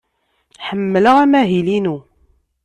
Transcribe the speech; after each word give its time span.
Ḥemmleɣ 0.67 1.15
amahil-inu. 1.23 1.97